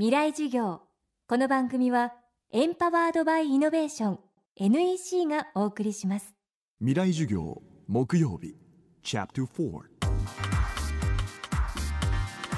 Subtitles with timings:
[0.00, 0.80] 未来授業。
[1.28, 2.14] この番組は
[2.52, 4.18] エンパワードバイイノベーション
[4.56, 6.34] NEC がお送りします。
[6.78, 8.56] 未来授業木曜日
[9.02, 9.80] チャプター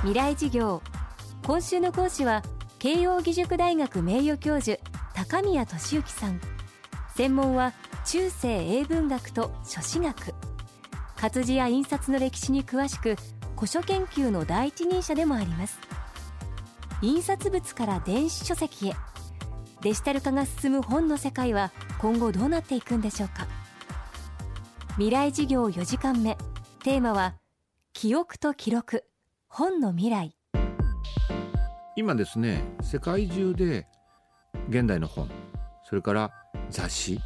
[0.03, 0.81] 未来授業。
[1.45, 2.45] 今週の講師は
[2.79, 4.79] 慶應義塾大学名誉教授
[5.13, 6.41] 高宮俊之さん。
[7.17, 7.73] 専門は
[8.07, 10.33] 中世英文学と書史学。
[11.17, 13.17] 活字や印刷の歴史に詳しく
[13.57, 15.81] 古書研究の第一人者でもあります
[17.03, 18.95] 印刷物から電子書籍へ。
[19.81, 23.49] デジタル化が進む本の世界は今後どうなっていくんでしょうか。
[24.93, 26.39] 未来事業4時間目。
[26.85, 27.35] テーマは
[27.93, 29.05] 記憶と記録。
[29.49, 30.37] 本の未来。
[31.97, 33.87] 今ですね世界中で
[34.69, 35.29] 現代の本
[35.83, 36.31] それから
[36.71, 37.21] 雑誌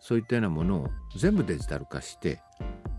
[0.00, 2.40] そういったようなものを全部デジタル化して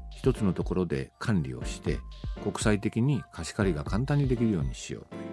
[0.10, 2.00] 一つのところで管理をして
[2.44, 5.29] 国際的に貸し借りが簡単にできるようにしよう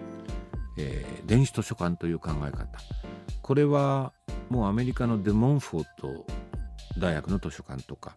[0.76, 2.66] えー、電子図書館という考え方。
[3.42, 4.12] これは
[4.48, 6.26] もうアメリカのデモンフォート
[6.98, 8.16] 大学の図書館とか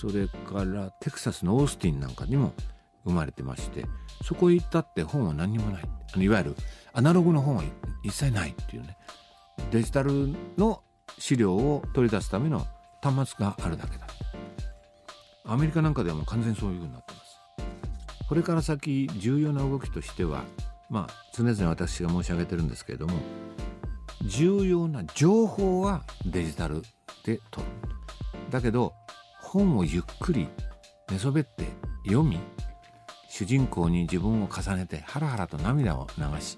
[0.00, 2.52] それからテキサスのオースティンなんかにも
[3.04, 3.84] 生まれてまして
[4.24, 5.82] そこへ行ったって本は何にもない。
[6.12, 6.56] あのいわゆる
[6.92, 7.64] アナログの本は
[8.02, 8.96] 一切ないっていうね。
[9.70, 10.82] デジタルの
[11.18, 12.66] 資料を取り出すための
[13.02, 14.06] 端末があるだけだ。
[15.44, 17.26] アメリカなんかではもう完全そういうふうになってます。
[18.28, 20.44] これから先重要な動きとしては
[20.88, 23.14] まあ常々私が申し上げてるんですけれども
[24.22, 26.82] 重要な情報はデジタル
[27.24, 27.72] で取る。
[28.50, 28.92] だけど
[29.42, 30.48] 本をゆっくり
[31.10, 31.64] 寝そべって
[32.06, 32.38] 読み
[33.28, 36.56] 主人公に自分を重ねてハラハラと涙を流し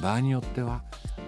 [0.00, 0.82] 場合によっては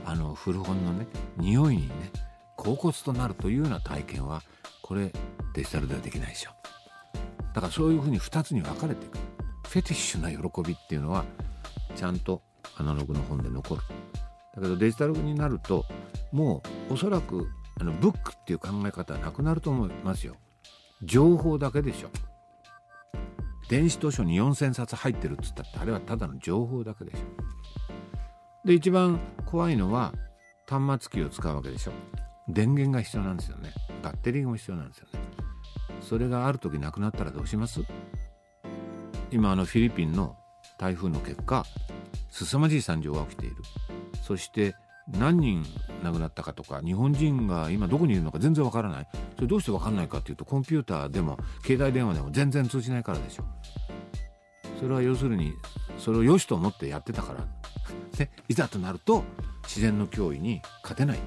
[0.04, 2.10] あの古本のね匂いにね
[2.56, 4.42] 恍惚となるというような体験は
[4.82, 5.12] これ
[5.54, 6.50] デジタルではできないでしょ。
[7.54, 9.18] だからそういうふうに2つに分かれていく。
[9.68, 11.24] フェティッシュな喜びっていうのは
[11.94, 12.42] ちゃんと
[12.76, 13.82] アナログの本で残る。
[14.54, 15.86] だけどデジタルになると
[16.30, 17.48] もうおそらく
[17.80, 20.36] あのブックっていう考え方はなくなると思いますよ。
[21.02, 22.10] 情報だけでしょ。
[23.68, 27.18] 電子図書に4,000冊入ってるっつったってあれはただの情報だけでしょ。
[28.66, 30.12] で一番怖いのは
[30.68, 31.92] 端末機を使うわけでしょ。
[32.48, 33.72] 電源が必要なんですよね。
[34.02, 35.20] バッテリーも必要なんですよね。
[36.00, 37.80] それがある時なくなったらどうします？
[39.30, 40.36] 今あのフィリピンの
[40.78, 41.64] 台風の結果
[42.30, 43.56] 凄まじい惨状が起きている。
[44.22, 44.74] そして
[45.08, 45.64] 何人
[46.02, 49.08] 亡くなったかとか日本人が今どこにいるのか全然わからない。
[49.34, 53.44] それどうしてわかんないかっていうとコンピューターでも携帯電話でも全然通じないからでしょ。
[54.78, 55.52] それは要するに
[55.98, 57.46] それを良しと思ってやってたから。
[58.16, 59.24] でいざとなると
[59.64, 61.18] 自然の脅威に勝てない。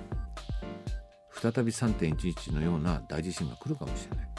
[1.32, 4.30] 再び3.11のような大地震が来るかもしれない。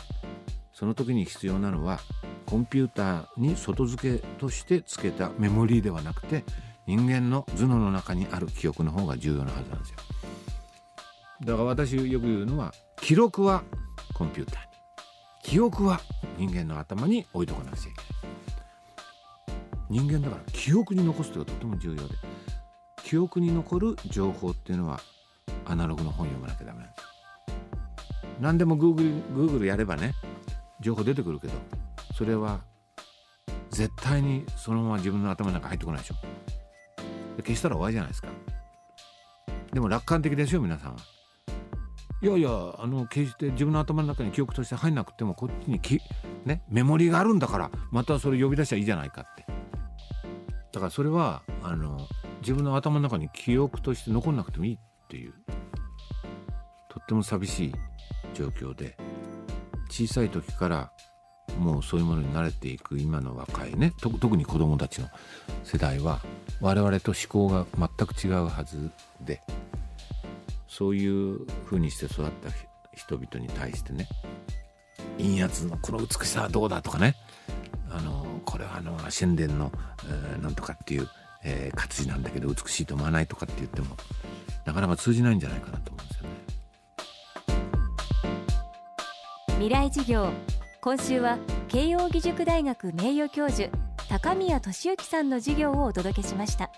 [0.72, 2.00] その時に必要なのは
[2.46, 6.44] コンピューターに外付けとして付けたメモリーではなくて
[6.86, 9.96] 人間の頭脳の中にある記憶の方が重要なはずなんですよ。
[11.44, 13.64] だから私よく言うのは記録は
[14.14, 14.66] コンピューターに。
[15.42, 16.00] 記憶は
[16.38, 18.06] 人間の頭に置いとかなくちゃいけない。
[19.88, 22.14] 人間だから記憶に残すというのがとても重要で。
[23.04, 25.00] 記憶に残る情報っていうのは
[25.64, 27.06] アナログの本読まなきゃダメなんですよ。
[28.40, 30.14] 何でも Google, Google やればね
[30.80, 31.54] 情報出てくるけど
[32.16, 32.60] それは
[33.68, 36.14] 絶対にそのまま自分の頭の中入ってこないでしょ。
[37.36, 38.28] で消したら終わりじゃないですか。
[39.70, 40.96] でも楽観的ですよ皆さんは。
[42.22, 46.00] いやいやあの決して自分の頭の中に記憶として入んなくてもこっちにき、
[46.46, 49.44] ね、メモリがあるんだからまたそれ呼び出したらいいじゃないかって。
[50.72, 52.08] だからそれはあの
[52.40, 54.78] 自分の頭の中に記憶として残んなくてもいいっ
[55.08, 55.34] ていう
[56.88, 57.74] とっても寂しい
[58.32, 58.96] 状況で
[59.90, 60.92] 小さい時から
[61.58, 65.08] もうそういうものに慣れていく今の若いね特に子どもたちの
[65.64, 66.20] 世代は
[66.60, 68.90] 我々と思考が全く違うはず
[69.20, 69.42] で
[70.68, 72.50] そういうふうにして育った
[72.94, 74.08] 人々に対してね
[75.18, 77.14] 陰圧のこの美しさはどうだとかね
[77.90, 79.72] あのこれはあの神殿の、
[80.04, 81.08] えー、なんとかっていう、
[81.44, 83.96] えー、活字なんだけど美しいと思わないとかって言っても
[84.64, 86.28] なかなか通じないんじゃないかなと思うんですよね。
[89.54, 90.30] 未来事業
[90.86, 91.36] 今週は
[91.66, 93.76] 慶應義塾大学名誉教授
[94.08, 96.70] 高宮俊之さんの授業をお届けしました。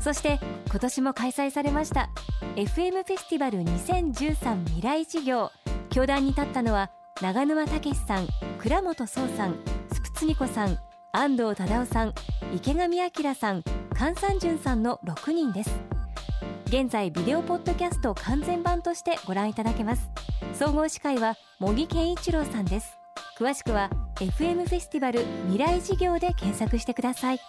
[0.00, 0.40] そして
[0.70, 2.08] 今年も開催されました
[2.56, 5.50] FM フェスティバル2013未来事業。
[5.90, 6.90] 教壇に立ったのは
[7.20, 8.26] 長沼武さん
[8.58, 9.56] 倉本壮さん
[9.92, 10.78] スプツニコさん
[11.12, 12.14] 安藤忠雄さん
[12.54, 13.62] 池上彰さん
[13.94, 15.78] 菅三淳さんの6人です。
[16.68, 20.23] 現在ビデオポッドキャスト完全版としてご覧いただけます。
[20.52, 22.96] 総合司会は茂木健一郎さんです。
[23.38, 27.40] 詳しくは FM フェスティバル未来事業で検索してください。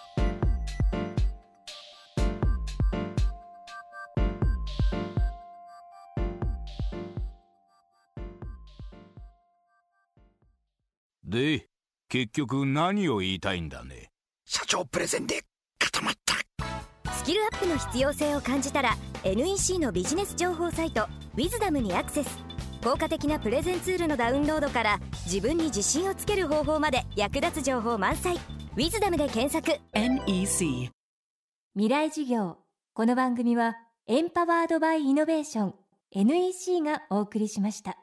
[11.23, 11.67] で
[12.07, 14.11] 結局何を言いたいんだね？
[14.45, 15.41] 社長プレゼンで
[15.79, 16.35] 固まった。
[17.11, 22.54] スキルアップの必要性を感じたら NEC のビジネス情報サイト「ウィズダムにアクセス。
[22.85, 28.35] 効果的なプレゼンツールのダウンロードから自分に自信をつける方法まで役立つ情報満載
[28.77, 29.81] 「ウィズダムで検索。
[29.93, 30.91] NEC
[31.73, 32.57] 未来事業。
[32.93, 35.73] この番組はエンパワードバイイノベーション
[36.11, 37.97] NEC がお送りしました